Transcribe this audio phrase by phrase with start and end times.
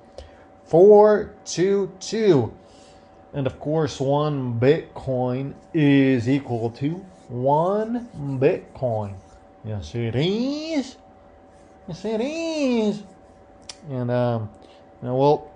[0.66, 2.53] 422.
[3.33, 9.16] And of course, one Bitcoin is equal to one Bitcoin.
[9.64, 10.97] Yes, it is.
[11.88, 13.03] Yes, it is.
[13.89, 14.49] And, um,
[15.02, 15.52] you know, we'll,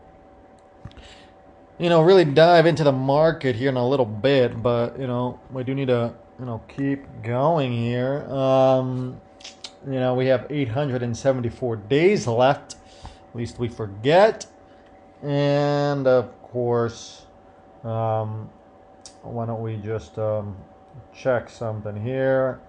[1.81, 5.39] you know, really dive into the market here in a little bit, but, you know,
[5.49, 8.21] we do need to, you know, keep going here.
[8.29, 9.19] Um,
[9.87, 14.45] you know, we have 874 days left, at least we forget.
[15.23, 17.23] And, of course,
[17.83, 18.47] um,
[19.23, 20.55] why don't we just um,
[21.15, 22.61] check something here?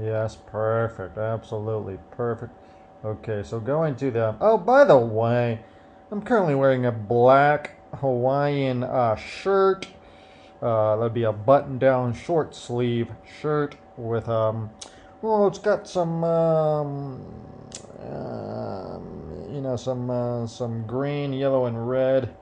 [0.00, 1.18] Yes, perfect.
[1.18, 2.54] Absolutely perfect.
[3.04, 4.34] Okay, so going to the.
[4.40, 5.60] Oh, by the way,
[6.10, 9.88] I'm currently wearing a black Hawaiian uh, shirt.
[10.60, 13.10] Uh, that'd be a button-down short sleeve
[13.40, 14.70] shirt with um.
[15.22, 17.24] Well, it's got some um,
[18.00, 22.34] um you know some uh, some green, yellow, and red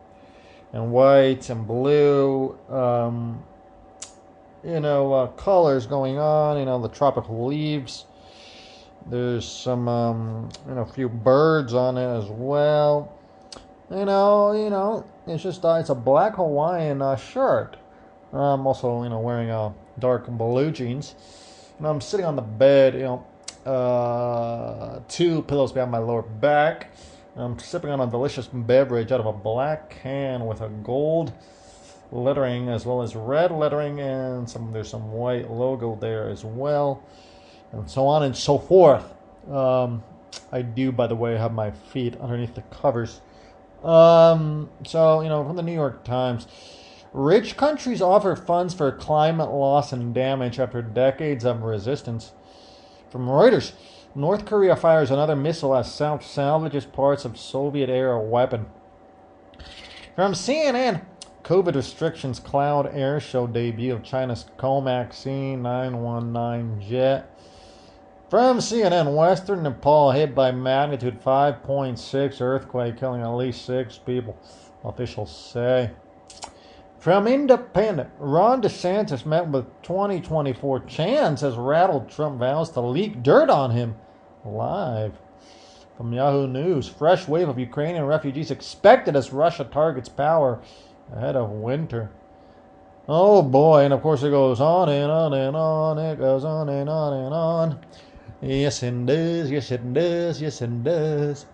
[0.75, 3.43] and white and blue, um,
[4.65, 6.59] you know, uh, colors going on.
[6.59, 8.07] You know, the tropical leaves.
[9.07, 13.13] There's some, um, you know, a few birds on it as well.
[13.95, 17.77] You know, you know, it's just uh, it's a black Hawaiian uh, shirt.
[18.33, 21.15] I'm also, you know, wearing uh, dark blue jeans.
[21.81, 23.27] I'm sitting on the bed, you know,
[23.65, 26.91] uh, two pillows behind my lower back.
[27.37, 31.33] I'm sipping on a delicious beverage out of a black can with a gold
[32.11, 37.03] lettering as well as red lettering and some there's some white logo there as well
[37.73, 39.05] and so on and so forth
[39.51, 40.01] um,
[40.53, 43.21] i do by the way have my feet underneath the covers
[43.85, 46.47] um, so you know from the new york times
[47.13, 52.33] rich countries offer funds for climate loss and damage after decades of resistance
[53.11, 53.73] from reuters
[54.17, 58.67] North Korea fires another missile as South salvages parts of Soviet era weapon.
[60.15, 61.05] From CNN,
[61.43, 67.34] COVID restrictions cloud air show debut of China's Comac C919 jet.
[68.35, 74.37] From CNN, Western Nepal hit by magnitude 5.6 earthquake, killing at least six people,
[74.85, 75.93] officials say.
[76.99, 83.51] From Independent, Ron DeSantis met with 2024 chance as rattled Trump vows to leak dirt
[83.51, 83.95] on him
[84.45, 85.13] live.
[85.97, 90.61] From Yahoo News, fresh wave of Ukrainian refugees expected as Russia targets power
[91.13, 92.11] ahead of winter.
[93.09, 96.69] Oh boy, and of course it goes on and on and on, it goes on
[96.69, 97.79] and on and on.
[98.45, 101.47] Yes, it does, yes, it does, yes, it does.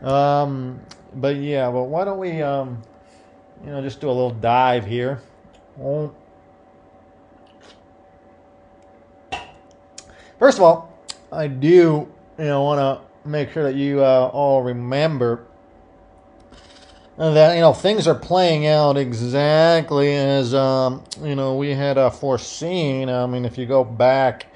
[0.00, 0.80] Um,
[1.16, 2.80] but yeah, well, why don't we, um,
[3.62, 5.20] you know, just do a little dive here.
[10.38, 10.98] First of all,
[11.30, 12.08] I do
[12.38, 15.44] you know, want to make sure that you uh, all remember
[17.18, 22.08] that you know things are playing out exactly as um, you know we had uh,
[22.08, 23.10] foreseen.
[23.10, 24.46] I mean, if you go back,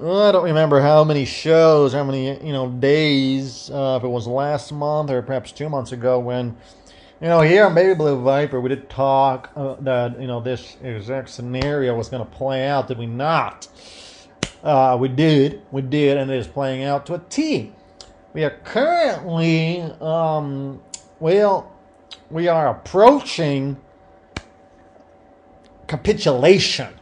[0.00, 4.26] I don't remember how many shows, how many you know days, uh, if it was
[4.26, 6.56] last month or perhaps two months ago when
[7.22, 10.76] you know, here on Baby Blue Viper, we did talk uh, that you know this
[10.82, 12.88] exact scenario was going to play out.
[12.88, 13.68] Did we not?
[14.60, 17.72] Uh, we did, we did, and it is playing out to a T.
[18.32, 20.82] We are currently, um,
[21.20, 21.72] well,
[22.28, 23.76] we are approaching
[25.86, 26.92] capitulation.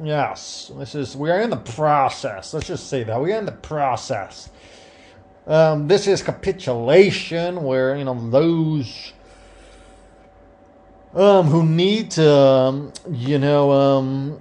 [0.00, 2.54] Yes, this is we are in the process.
[2.54, 4.48] Let's just say that we are in the process.
[5.46, 9.12] Um, this is capitulation, where you know those
[11.14, 14.40] um, who need to, um, you know, um,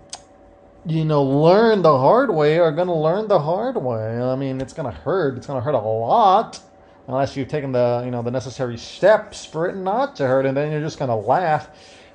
[0.86, 4.22] you know, learn the hard way are going to learn the hard way.
[4.22, 5.38] I mean, it's going to hurt.
[5.38, 6.60] It's going to hurt a lot
[7.08, 10.56] unless you've taken the, you know, the necessary steps for it not to hurt, and
[10.56, 11.70] then you're just going to laugh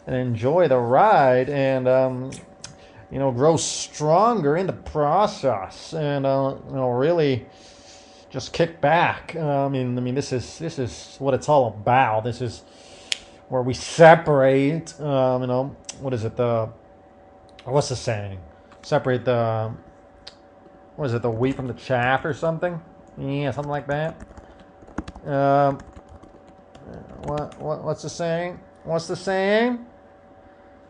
[0.06, 2.30] and enjoy the ride and, um,
[3.12, 7.44] you know, grow stronger in the process, and uh, you know, really
[8.30, 9.36] just kick back.
[9.36, 12.24] Uh, I mean, I mean, this is this is what it's all about.
[12.24, 12.62] This is
[13.50, 14.98] where we separate.
[14.98, 16.36] Um, you know, what is it?
[16.36, 16.70] The
[17.64, 18.40] what's the saying?
[18.80, 19.74] Separate the
[20.96, 21.20] what is it?
[21.20, 22.80] The wheat from the chaff or something?
[23.18, 24.16] Yeah, something like that.
[25.26, 25.78] Um,
[27.24, 28.58] what, what what's the saying?
[28.84, 29.84] What's the saying?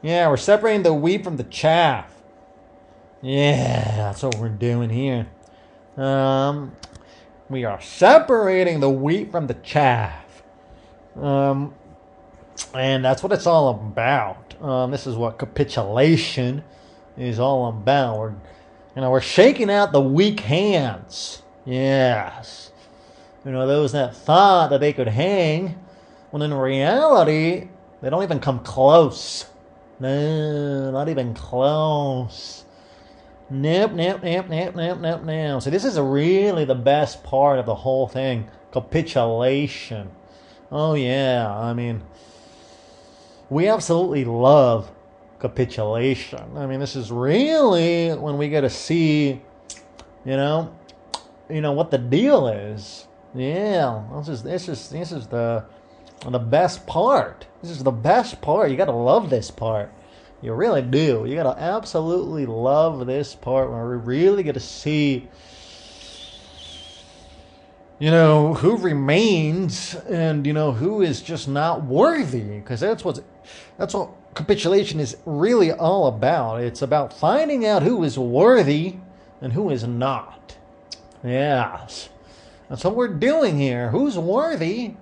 [0.03, 2.12] Yeah, we're separating the wheat from the chaff.
[3.23, 5.29] Yeah, that's what we're doing here.
[5.97, 6.75] Um,
[7.49, 10.43] we are separating the wheat from the chaff.
[11.15, 11.73] Um,
[12.75, 14.61] and that's what it's all about.
[14.61, 16.65] Um, this is what capitulation
[17.17, 18.19] is all about.
[18.19, 18.31] We're,
[18.97, 21.43] you know, we're shaking out the weak hands.
[21.65, 22.73] Yes.
[23.45, 25.79] You know, those that thought that they could hang,
[26.33, 27.69] when in reality,
[28.01, 29.47] they don't even come close.
[30.01, 32.65] No, not even close.
[33.51, 35.63] Nope, nope, nope, nope, nope, nope, nope.
[35.63, 38.49] So this is really the best part of the whole thing.
[38.73, 40.11] Capitulation.
[40.71, 42.03] Oh yeah, I mean,
[43.51, 44.91] we absolutely love
[45.39, 46.57] capitulation.
[46.57, 49.43] I mean, this is really when we get to see,
[50.25, 50.75] you know,
[51.51, 53.07] you know what the deal is.
[53.35, 55.65] Yeah, this is this is this is the
[56.27, 57.47] the best part.
[57.61, 58.71] This is the best part.
[58.71, 59.93] You gotta love this part.
[60.43, 61.25] You really do.
[61.25, 65.29] You gotta absolutely love this part where we really get to see,
[68.01, 72.59] you know, who remains and you know who is just not worthy.
[72.59, 73.23] Because that's what
[73.79, 76.61] that's what capitulation is really all about.
[76.61, 78.97] It's about finding out who is worthy
[79.41, 80.57] and who is not.
[81.23, 82.09] Yes.
[82.69, 83.91] That's what we're doing here.
[83.91, 84.95] Who's worthy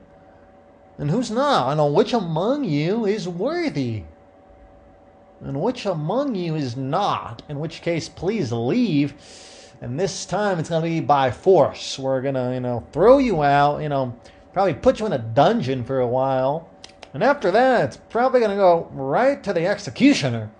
[0.99, 1.69] and who's not?
[1.69, 4.05] I know which among you is worthy
[5.45, 7.43] and which among you is not.
[7.49, 9.15] In which case, please leave.
[9.81, 11.99] And this time it's going to be by force.
[11.99, 14.15] We're going to, you know, throw you out, you know,
[14.53, 16.69] probably put you in a dungeon for a while.
[17.15, 20.51] And after that, it's probably going to go right to the executioner.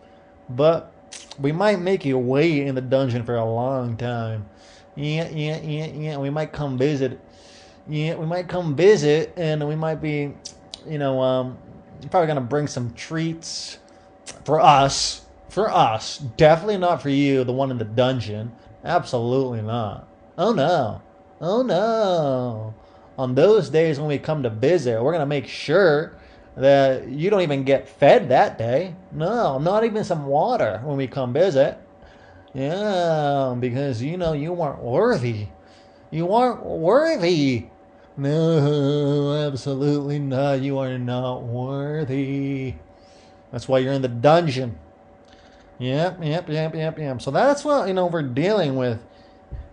[0.49, 0.93] But
[1.39, 4.49] we might make you wait in the dungeon for a long time.
[4.97, 6.17] Yeah, yeah, yeah, yeah.
[6.19, 7.21] We might come visit.
[7.89, 10.35] Yeah, we might come visit, and we might be,
[10.87, 11.57] you know, um,
[12.11, 13.79] probably gonna bring some treats
[14.45, 15.27] for us.
[15.49, 18.53] For us, definitely not for you, the one in the dungeon.
[18.85, 20.07] Absolutely not.
[20.39, 21.03] Oh no.
[21.41, 22.73] Oh no.
[23.19, 26.15] On those days when we come to visit, we're gonna make sure
[26.57, 28.95] that you don't even get fed that day.
[29.11, 31.79] No, not even some water when we come visit.
[32.55, 35.49] Yeah, because you know you weren't worthy.
[36.11, 37.67] You aren't worthy.
[38.17, 40.61] No, absolutely not.
[40.61, 42.75] You are not worthy.
[43.53, 44.79] That's why you're in the dungeon.
[45.79, 47.23] Yep, yep, yep, yep, yep.
[47.23, 49.03] So that's what you know we're dealing with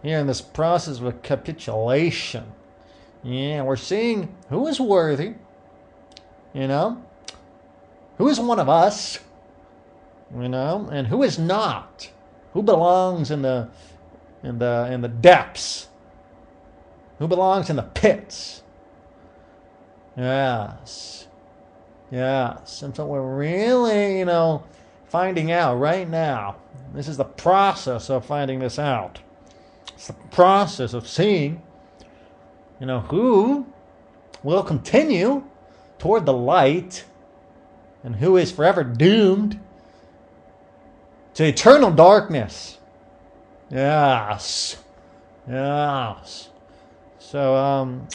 [0.03, 2.45] here in this process of capitulation.
[3.23, 5.33] Yeah, we're seeing who is worthy
[6.57, 7.03] you know?
[8.17, 9.19] Who is one of us?
[10.35, 12.09] You know, and who is not?
[12.53, 13.69] Who belongs in the
[14.43, 15.87] in the in the depths?
[17.19, 18.63] Who belongs in the pits?
[20.17, 21.26] Yes.
[22.11, 22.81] Yes.
[22.81, 24.63] And so we're really, you know,
[25.07, 26.57] finding out right now.
[26.93, 29.19] This is the process of finding this out.
[29.93, 31.61] It's the process of seeing,
[32.79, 33.65] you know, who
[34.43, 35.43] will continue
[35.99, 37.03] toward the light
[38.03, 39.59] and who is forever doomed
[41.33, 42.77] to eternal darkness.
[43.69, 44.77] Yes.
[45.49, 46.49] Yes.
[47.19, 48.07] So, um,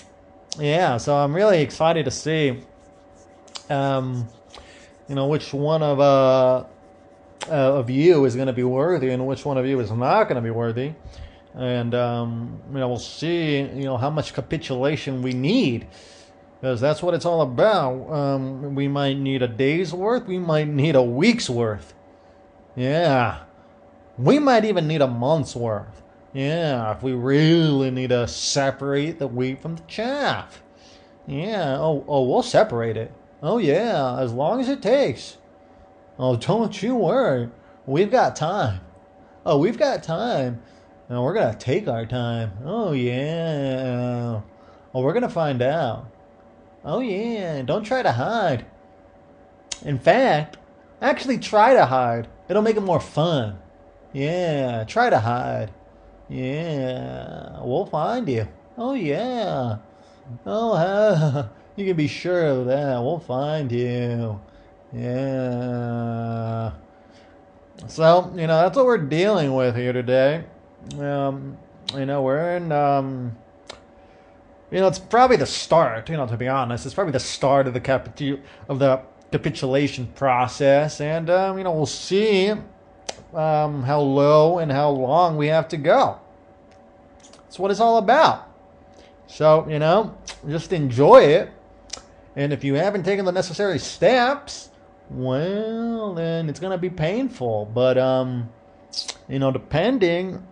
[0.58, 2.62] yeah, so I'm really excited to see,
[3.70, 4.28] um,
[5.08, 6.64] you know, which one of, uh,
[7.48, 10.24] uh, of you is going to be worthy and which one of you is not
[10.24, 10.92] going to be worthy.
[11.54, 15.86] And, um, you know, we'll see, you know, how much capitulation we need
[16.62, 18.08] because that's what it's all about.
[18.08, 21.92] Um, we might need a day's worth, we might need a week's worth.
[22.76, 23.40] Yeah.
[24.16, 26.02] We might even need a month's worth.
[26.32, 30.62] Yeah, if we really need to separate the wheat from the chaff.
[31.26, 33.12] Yeah, oh, oh, we'll separate it.
[33.42, 35.38] Oh, yeah, as long as it takes.
[36.18, 37.50] Oh, don't you worry.
[37.86, 38.80] We've got time.
[39.44, 40.62] Oh, we've got time.
[41.08, 42.52] And we're going to take our time.
[42.64, 44.40] Oh, yeah.
[44.94, 46.06] Oh, we're going to find out.
[46.84, 47.62] Oh, yeah.
[47.62, 48.64] Don't try to hide.
[49.84, 50.58] In fact,
[51.00, 52.28] actually try to hide.
[52.48, 53.58] It'll make it more fun.
[54.12, 55.72] Yeah, try to hide.
[56.28, 58.46] Yeah, we'll find you.
[58.78, 59.78] Oh, yeah.
[60.46, 63.00] Oh, uh, you can be sure of that.
[63.00, 64.40] We'll find you.
[64.92, 66.72] Yeah.
[67.88, 70.44] So, you know, that's what we're dealing with here today.
[70.98, 71.56] Um,
[71.94, 73.36] you know, we're in, um,
[74.70, 76.86] you know, it's probably the start, you know, to be honest.
[76.86, 81.00] It's probably the start of the capitu- of the capitulation process.
[81.00, 82.52] And, um, you know, we'll see
[83.34, 86.18] um, how low and how long we have to go.
[87.32, 88.48] That's what it's all about.
[89.26, 90.16] So, you know,
[90.48, 91.50] just enjoy it.
[92.36, 94.70] And if you haven't taken the necessary steps,
[95.10, 97.66] well, then it's going to be painful.
[97.66, 98.48] But, um,
[99.28, 100.46] you know, depending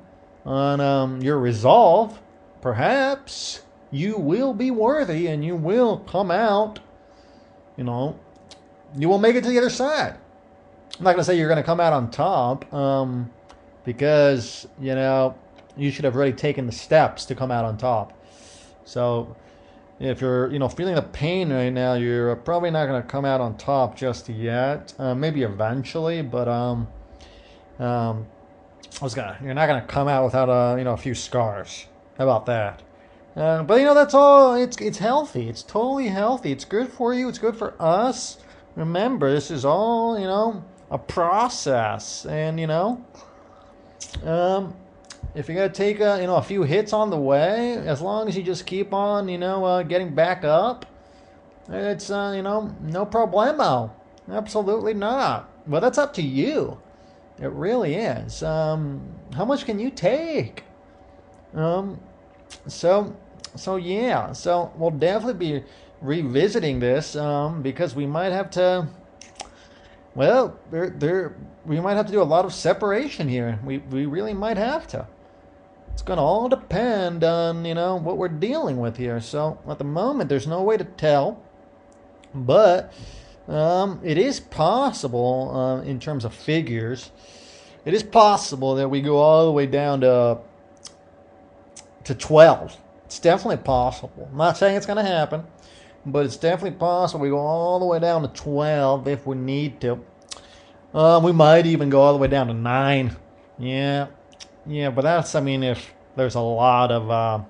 [0.45, 2.21] on um, your resolve,
[2.61, 6.81] perhaps you will be worthy and you will come out,
[7.77, 8.19] you know,
[8.97, 10.17] you will make it to the other side.
[10.99, 13.31] I'm not going to say you're going to come out on top um,
[13.85, 15.35] because, you know,
[15.77, 18.13] you should have already taken the steps to come out on top.
[18.85, 19.35] So
[20.01, 23.25] if you're, you know, feeling the pain right now, you're probably not going to come
[23.25, 24.95] out on top just yet.
[24.99, 26.89] Uh, maybe eventually, but um,
[27.79, 28.27] um,
[29.01, 29.39] I was gonna.
[29.43, 31.87] You're not gonna come out without a, you know, a few scars.
[32.19, 32.83] How about that?
[33.37, 34.55] Uh, but you know, that's all.
[34.55, 35.49] It's it's healthy.
[35.49, 36.53] It's totally healthy.
[36.53, 37.29] It's good for you.
[37.29, 38.39] It's good for us.
[38.77, 43.05] Remember, this is all you know a process, and you know,
[44.25, 44.75] um,
[45.35, 48.29] if you're gonna take a, you know a few hits on the way, as long
[48.29, 50.87] as you just keep on you know uh, getting back up,
[51.69, 53.91] it's uh, you know no problemo.
[54.31, 55.49] Absolutely not.
[55.67, 56.81] Well, that's up to you.
[57.41, 58.43] It really is.
[58.43, 59.01] Um,
[59.35, 60.65] how much can you take?
[61.55, 62.01] Um,
[62.67, 63.17] so
[63.57, 64.33] so yeah.
[64.33, 65.65] So we'll definitely be
[66.01, 68.89] revisiting this um, because we might have to
[70.21, 71.35] well, there, there,
[71.65, 73.59] we might have to do a lot of separation here.
[73.65, 75.07] We, we really might have to.
[75.95, 79.19] It's going to all depend on, you know, what we're dealing with here.
[79.23, 81.43] So at the moment, there's no way to tell.
[82.35, 82.93] But
[83.49, 87.13] um, it is possible, uh, in terms of figures,
[87.87, 90.41] it is possible that we go all the way down to
[92.05, 92.77] to 12.
[93.07, 94.29] It's definitely possible.
[94.31, 95.47] I'm not saying it's going to happen
[96.07, 99.81] but it's definitely possible we go all the way down to 12 if we need
[99.81, 100.03] to.
[100.93, 103.17] Uh, we might even go all the way down to 9.
[103.59, 104.09] Yeah.
[104.67, 107.41] Yeah, but that's, I mean, if there's a lot of, uh,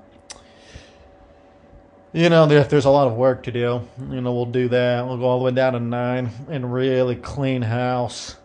[2.12, 5.06] you know, if there's a lot of work to do, you know, we'll do that.
[5.06, 8.36] We'll go all the way down to 9 and really clean house.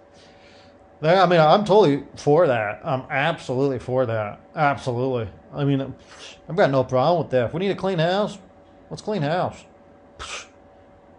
[1.01, 2.81] There, I mean, I'm totally for that.
[2.83, 4.39] I'm absolutely for that.
[4.55, 5.29] Absolutely.
[5.53, 5.93] I mean,
[6.49, 7.47] I've got no problem with that.
[7.47, 8.37] If we need a clean house,
[8.89, 9.65] let's clean house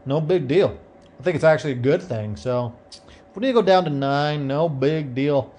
[0.06, 0.78] no big deal.
[1.18, 2.36] I think it's actually a good thing.
[2.36, 2.74] So
[3.36, 5.54] we need to go down to nine, no big deal.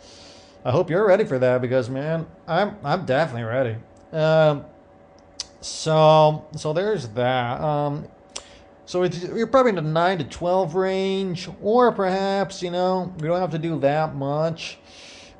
[0.65, 3.75] I hope you're ready for that because man, I'm I'm definitely ready.
[4.11, 4.65] Um,
[5.61, 7.61] so so there's that.
[7.61, 8.07] Um,
[8.85, 13.39] so you're probably in the nine to twelve range, or perhaps you know we don't
[13.39, 14.79] have to do that much,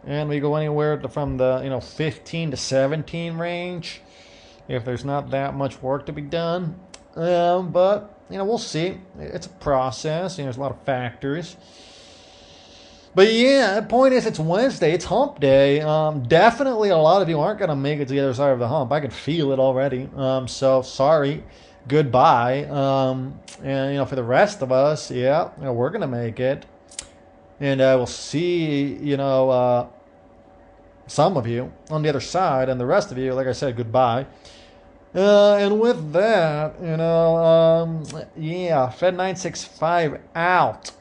[0.06, 4.02] and we go anywhere from the you know fifteen to seventeen range,
[4.68, 6.80] if there's not that much work to be done.
[7.16, 9.00] Um, but you know, we'll see.
[9.20, 10.38] It's a process.
[10.38, 11.58] You know, there's a lot of factors.
[13.18, 14.94] But yeah, the point is, it's Wednesday.
[14.94, 15.82] It's Hump Day.
[15.82, 18.52] Um, definitely, a lot of you aren't going to make it to the other side
[18.52, 18.92] of the hump.
[18.92, 20.08] I can feel it already.
[20.16, 21.44] Um, so sorry,
[21.88, 22.66] goodbye.
[22.66, 26.08] Um, and you know, for the rest of us, yeah, you know, we're going to
[26.08, 26.68] make it,
[27.60, 28.94] and I uh, will see.
[29.02, 29.88] You know, uh,
[31.08, 33.76] some of you on the other side, and the rest of you, like I said,
[33.76, 34.28] goodbye.
[35.16, 38.06] Uh, and with that, you know, um,
[38.38, 40.92] yeah, Fed 965 out.